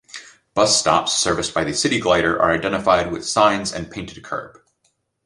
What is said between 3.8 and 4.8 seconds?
painted kerb.